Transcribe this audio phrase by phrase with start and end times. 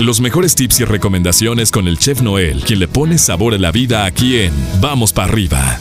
[0.00, 3.72] Los mejores tips y recomendaciones con el chef Noel, quien le pone sabor a la
[3.72, 5.78] vida aquí en Vamos para arriba.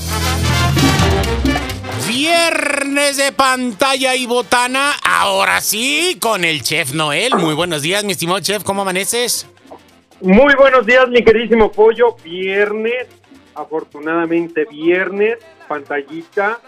[2.07, 7.35] Viernes de pantalla y botana, ahora sí, con el chef Noel.
[7.35, 9.47] Muy buenos días, mi estimado chef, ¿cómo amaneces?
[10.21, 12.15] Muy buenos días, mi queridísimo pollo.
[12.23, 13.07] Viernes,
[13.53, 16.61] afortunadamente viernes, pantallita,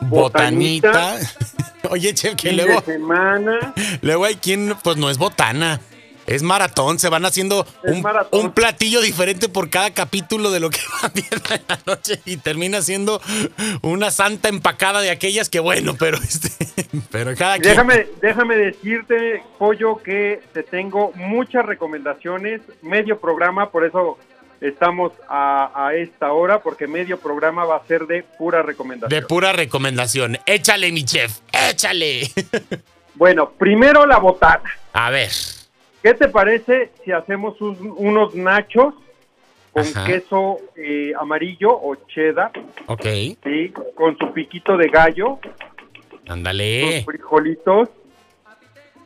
[0.00, 1.18] botanita.
[1.90, 2.80] Oye, chef, que luego.
[2.80, 3.74] De semana.
[4.00, 5.82] Luego hay quien, pues no es botana.
[6.28, 10.80] Es maratón, se van haciendo un, un, platillo diferente por cada capítulo de lo que
[11.02, 13.20] va viendo en la noche y termina siendo
[13.82, 16.50] una santa empacada de aquellas que bueno, pero este,
[17.10, 24.18] pero cada déjame, Déjame decirte, Pollo, que te tengo muchas recomendaciones, medio programa, por eso
[24.60, 29.20] estamos a, a, esta hora, porque medio programa va a ser de pura recomendación.
[29.20, 30.38] De pura recomendación.
[30.46, 32.22] Échale, mi chef, échale.
[33.14, 34.70] Bueno, primero la botana.
[34.92, 35.32] A ver.
[36.08, 38.94] ¿Qué te parece si hacemos unos nachos
[39.72, 42.50] con queso eh, amarillo o cheddar?
[42.86, 43.04] Ok.
[43.44, 45.38] Sí, con su piquito de gallo.
[46.26, 47.02] Ándale.
[47.04, 47.90] frijolitos.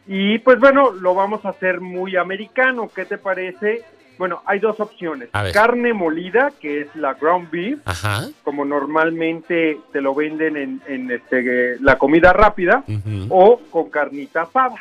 [0.06, 2.88] Y pues bueno, lo vamos a hacer muy americano.
[2.94, 3.82] ¿Qué te parece?
[4.16, 5.28] Bueno, hay dos opciones.
[5.52, 8.28] Carne molida, que es la ground beef, Ajá.
[8.44, 12.84] como normalmente te lo venden en, en este, la comida rápida,
[13.28, 14.76] o con carnita asada.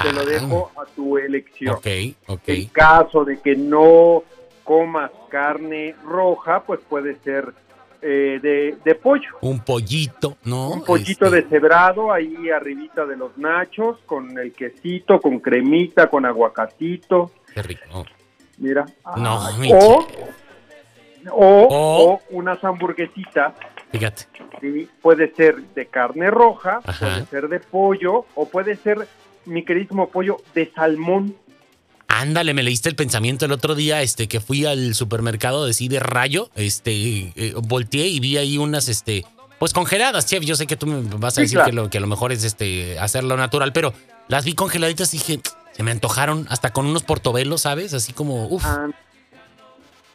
[0.00, 0.24] Te lo Ah.
[0.24, 1.74] dejo a tu elección.
[1.74, 1.86] Ok,
[2.28, 2.42] ok.
[2.48, 4.22] En caso de que no
[4.64, 7.52] comas carne roja, pues puede ser
[8.04, 9.28] eh, de, de pollo.
[9.42, 10.70] Un pollito, ¿no?
[10.70, 16.26] Un pollito Este, deshebrado ahí arribita de los nachos, con el quesito, con cremita, con
[16.26, 17.30] aguacatito.
[17.54, 18.04] Qué rico.
[18.58, 18.86] Mira.
[19.16, 20.06] No, mi o, o,
[21.30, 21.68] O-
[22.14, 23.54] o unas hamburguesitas.
[23.92, 24.24] Fíjate.
[24.60, 24.88] ¿sí?
[25.00, 26.98] Puede ser de carne roja, Ajá.
[27.06, 29.06] puede ser de pollo, o puede ser,
[29.46, 31.36] mi queridísimo pollo, de salmón.
[32.08, 35.88] Ándale, me leíste el pensamiento el otro día, este, que fui al supermercado de sí
[35.88, 39.24] de rayo, este, eh, volteé y vi ahí unas, este,
[39.58, 40.44] pues congeladas, chef.
[40.44, 41.70] Yo sé que tú me vas a Sí, decir claro.
[41.70, 43.94] que, lo, que lo mejor es este hacerlo natural, pero
[44.28, 45.40] las vi congeladitas y dije,
[45.72, 47.94] se me antojaron hasta con unos portobelos, ¿sabes?
[47.94, 48.62] Así como, uff.
[48.66, 48.88] Ah,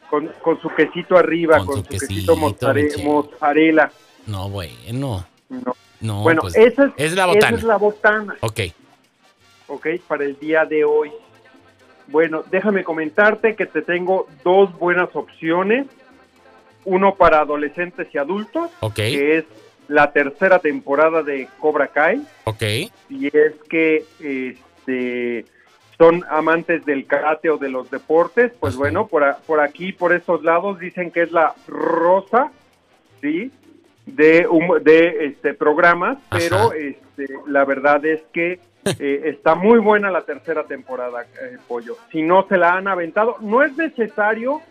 [0.10, 3.92] con, con su quesito arriba, Con con, su su quesito, quesito, mozzare- mozzarella.
[4.28, 4.74] No, bueno.
[4.92, 5.26] No.
[6.00, 7.58] No, bueno, pues, esa, es, es la esa botana.
[7.58, 8.60] es la botana, Ok.
[9.68, 9.88] ¿Ok?
[10.08, 11.12] Para el día de hoy.
[12.08, 15.88] Bueno, déjame comentarte que te tengo dos buenas opciones.
[16.86, 18.96] Uno para adolescentes y adultos, Ok.
[18.96, 19.46] que es
[19.90, 22.22] la tercera temporada de Cobra Kai.
[22.46, 22.64] Ok.
[23.10, 25.46] y es que este
[25.98, 30.14] son amantes del karate o de los deportes, pues bueno, por, a- por aquí, por
[30.14, 32.52] estos lados, dicen que es la rosa,
[33.20, 33.52] ¿sí?
[34.06, 36.40] De, un- de este programas, Ajá.
[36.40, 38.60] pero este, la verdad es que
[39.00, 41.96] eh, está muy buena la tercera temporada, eh, Pollo.
[42.12, 44.62] Si no se la han aventado, no es necesario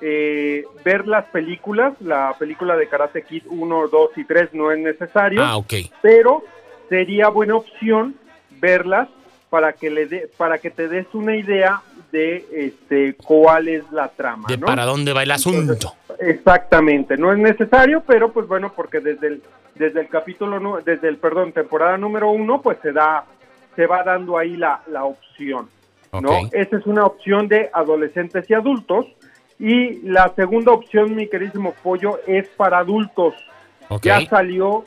[0.00, 4.78] eh, ver las películas, la película de Karate Kid 1, 2 y 3 no es
[4.78, 5.72] necesario Ah, ok.
[6.02, 6.42] pero
[6.88, 8.14] sería buena opción
[8.60, 9.08] verlas
[9.50, 11.80] para que le dé para que te des una idea
[12.12, 14.66] de este cuál es la trama, De ¿no?
[14.66, 15.94] para dónde va el asunto.
[16.18, 19.42] Exactamente, no es necesario, pero pues bueno, porque desde el
[19.74, 23.24] desde el capítulo desde el perdón temporada número uno, pues se da
[23.76, 25.68] se va dando ahí la, la opción,
[26.20, 26.30] ¿no?
[26.52, 29.06] Esa es una opción de adolescentes y adultos
[29.58, 33.34] y la segunda opción, mi queridísimo pollo, es para adultos.
[34.02, 34.84] Ya salió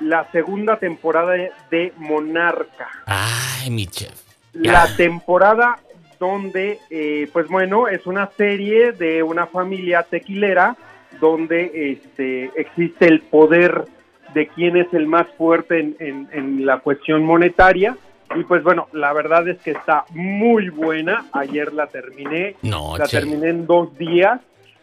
[0.00, 1.32] la segunda temporada
[1.70, 2.88] de, Monarca.
[3.06, 4.12] Ay, mi chef.
[4.52, 5.78] La temporada
[6.20, 10.76] donde, eh, pues bueno, es una serie de una familia tequilera
[11.20, 13.84] donde este, existe el poder
[14.32, 17.96] de quién es el más fuerte en, en- en la cuestión monetaria.
[18.36, 21.26] Y pues bueno, la verdad es que está muy buena.
[21.32, 22.56] Ayer la terminé.
[22.62, 24.40] No, la terminé en dos días.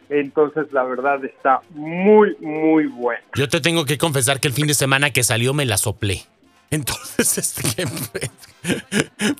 [0.10, 3.24] Entonces la verdad está muy, muy buena.
[3.36, 6.24] Yo te tengo que confesar que el fin de semana que salió me la soplé.
[6.70, 7.86] Entonces, este,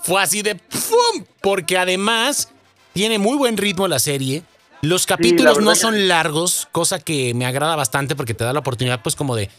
[0.02, 1.26] fue así de ¡pum!
[1.42, 2.54] Porque además
[2.94, 4.44] tiene muy buen ritmo la serie.
[4.82, 9.02] Los capítulos no son largos, cosa que me agrada bastante porque te da la oportunidad,
[9.04, 9.50] pues, como de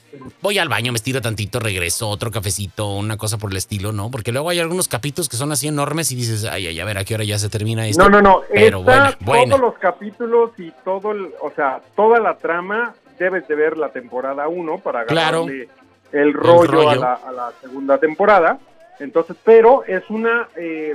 [0.40, 4.10] voy al baño, me estiro tantito, regreso, otro cafecito, una cosa por el estilo, ¿no?
[4.10, 6.98] Porque luego hay algunos capítulos que son así enormes y dices, ay, ay, a ver
[6.98, 8.02] a qué hora ya se termina esto.
[8.02, 8.42] No, no, no.
[8.52, 9.56] Pero Esta, bueno, bueno.
[9.56, 13.90] todos los capítulos y todo, el, o sea, toda la trama debes de ver la
[13.90, 15.44] temporada 1 para Claro.
[15.44, 15.68] agarrarle
[16.12, 16.90] el rollo, rollo.
[16.90, 18.58] A, la, a la segunda temporada.
[18.98, 20.94] Entonces, pero es una eh,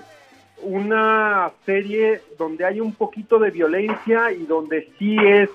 [0.61, 5.49] una serie donde hay un poquito de violencia y donde sí es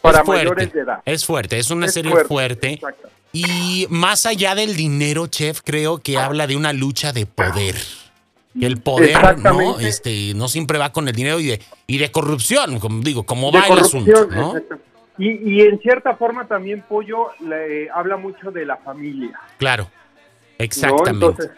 [0.00, 1.02] para Es fuerte, mayores de edad.
[1.04, 2.78] Es fuerte, es una Es serie fuerte.
[3.32, 7.74] Y más allá del dinero, chef, creo que habla de una lucha de poder.
[8.60, 9.80] el poder, ¿no?
[9.80, 13.50] Este, no siempre va con el dinero y de, y de corrupción, como digo, como
[13.50, 14.54] va el asunto, ¿no?
[15.16, 19.38] Y, y, en cierta forma también Pollo le, habla mucho de la familia.
[19.58, 19.88] Claro,
[20.58, 21.10] exactamente.
[21.26, 21.50] Entonces,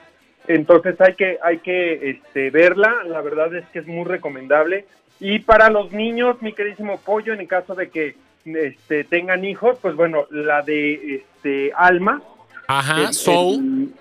[0.49, 4.87] entonces hay que, hay que este, verla, la verdad es que es muy recomendable.
[5.19, 9.79] Y para los niños, mi queridísimo Pollo, en el caso de que este, tengan hijos,
[9.81, 12.23] pues bueno, la de este, Alma.
[12.67, 13.93] Ajá, Soul.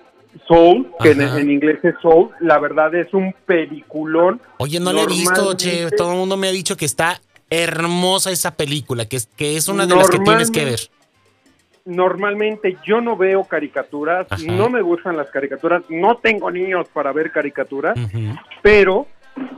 [0.48, 4.42] Soul, que en, inglés es Soul, la verdad es un peliculón.
[4.58, 8.32] Oye, no la he visto, che, todo el mundo me ha dicho que está hermosa
[8.32, 10.80] esa película, que es, que es una de las que tienes que ver.
[11.86, 17.32] Normalmente yo no veo caricaturas, no me gustan las caricaturas, no tengo niños para ver
[17.32, 17.96] caricaturas,
[18.64, 19.08] pero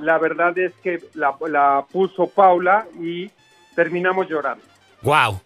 [0.01, 3.31] la verdad es que la, la puso Paula y
[3.75, 4.63] terminamos llorando.
[5.03, 5.39] Wow,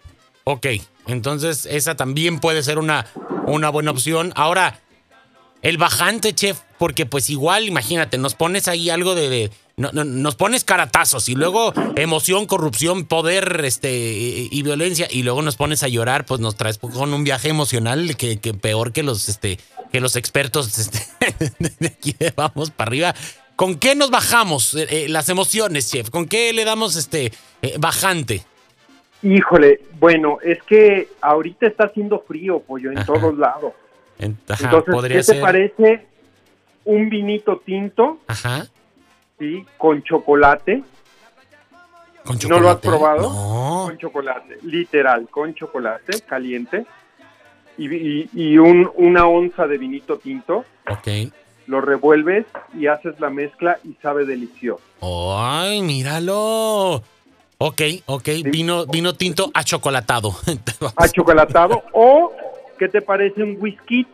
[0.43, 0.65] ok,
[1.07, 3.05] entonces esa también puede ser una,
[3.45, 4.33] una buena opción.
[4.35, 4.79] Ahora,
[5.61, 11.29] el bajante, chef, porque pues igual, imagínate, nos pones ahí algo de, nos pones caratazos
[11.29, 16.39] y luego emoción, corrupción, poder, este y, violencia y luego nos pones a llorar, pues
[16.39, 19.59] nos traes con un viaje emocional que, peor que los, este,
[19.91, 20.99] que los expertos este,
[21.79, 23.15] de aquí vamos para arriba.
[23.55, 26.09] ¿Con qué nos bajamos eh, eh, las emociones, chef?
[26.09, 27.31] ¿Con qué le damos este
[27.61, 28.41] eh, bajante?
[29.23, 33.73] Híjole, bueno, es que ahorita está haciendo frío, pollo, en todos lados.
[34.17, 34.67] Entonces,
[35.07, 36.05] ¿qué te parece
[36.85, 38.19] un vinito tinto?
[38.27, 38.67] Ajá.
[39.41, 40.83] Sí, con chocolate.
[42.23, 42.47] ¿Con chocolate?
[42.47, 43.85] ¿No lo has probado?
[43.87, 46.85] Con chocolate, literal, con chocolate caliente.
[47.75, 50.63] Y, un, una onza de vinito tinto.
[50.87, 51.33] Ok.
[51.65, 52.45] Lo revuelves
[52.77, 54.83] y haces la mezcla y sabe delicioso.
[55.01, 57.01] ¡Ay, míralo!
[57.57, 60.35] Ok, ok, vino, vino tinto achocolatado.
[60.97, 62.31] achocolatado o
[62.77, 64.05] ¿qué te parece un whisky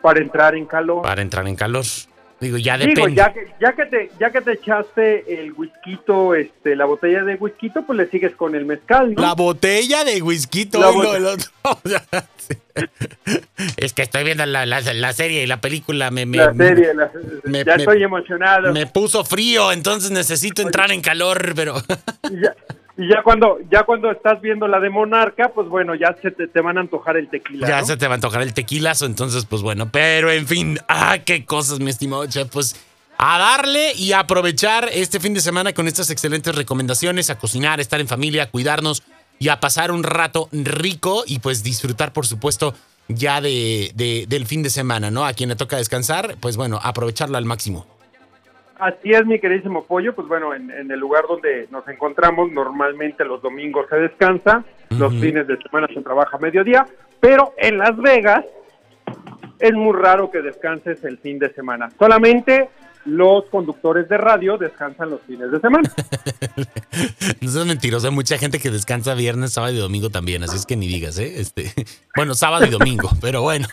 [0.00, 1.02] para entrar en calor?
[1.02, 1.84] Para entrar en calor.
[2.42, 3.02] Digo, ya depende.
[3.02, 5.96] Digo, ya que, ya que te, ya que te echaste el whisky,
[6.36, 9.22] este, la botella de whisky, pues le sigues con el mezcal, ¿no?
[9.22, 10.68] La botella de whisky,
[13.76, 16.92] es que estoy viendo la, la, serie y la película me, me la serie,
[17.64, 18.72] ya estoy emocionado.
[18.72, 21.76] Me puso frío, entonces necesito entrar en calor, pero
[22.28, 22.56] ya,
[22.96, 26.60] y ya cuando, ya cuando estás viendo la de Monarca, pues bueno, ya se te,
[26.60, 27.66] van a antojar el tequila.
[27.66, 31.18] Ya se te va a antojar el tequilazo, entonces, pues bueno, pero en fin, ah,
[31.24, 32.76] qué cosas, mi estimado chef, pues
[33.16, 37.82] a darle y aprovechar este fin de semana con estas excelentes recomendaciones, a cocinar, a
[37.82, 39.02] estar en familia, a cuidarnos
[39.38, 42.74] y a pasar un rato rico y pues disfrutar, por supuesto,
[43.08, 45.24] ya de, de, del fin de semana, ¿no?
[45.24, 47.86] A quien le toca descansar, pues bueno, aprovecharlo al máximo.
[48.82, 50.12] Así es, mi queridísimo pollo.
[50.12, 55.46] Pues bueno, en, el lugar donde nos encontramos, normalmente los domingos se descansa, los fines
[55.46, 56.84] de semana se trabaja a mediodía,
[57.20, 58.44] pero en Las Vegas
[59.62, 61.88] es muy raro que descanses el fin de semana.
[61.96, 62.68] Solamente
[63.04, 65.92] los conductores de radio descansan los fines de semana.
[67.40, 70.66] no seas mentiroso, hay mucha gente que descansa viernes, sábado y domingo también, así es
[70.66, 71.40] que ni digas, ¿eh?
[71.40, 71.72] Este,
[72.16, 73.68] bueno, sábado y domingo, pero bueno.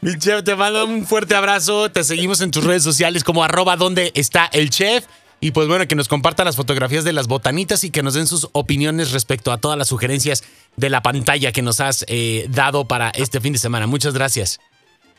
[0.00, 3.76] Mi chef, te mando un fuerte abrazo, te seguimos en tus redes sociales como arroba
[3.76, 5.04] donde está el chef.
[5.42, 8.26] Y pues bueno, que nos comparta las fotografías de las botanitas y que nos den
[8.26, 10.44] sus opiniones respecto a todas las sugerencias
[10.76, 13.86] de la pantalla que nos has eh, dado para este fin de semana.
[13.86, 14.60] Muchas gracias.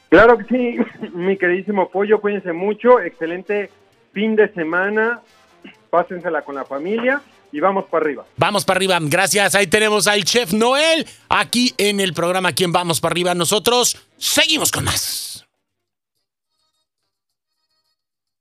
[0.09, 0.77] Claro que sí,
[1.13, 3.70] mi queridísimo Pollo, cuídense mucho, excelente
[4.13, 5.22] fin de semana,
[5.89, 8.25] pásensela con la familia y vamos para arriba.
[8.36, 13.00] Vamos para arriba, gracias, ahí tenemos al chef Noel, aquí en el programa Quien Vamos
[13.00, 15.40] para arriba, nosotros seguimos con más.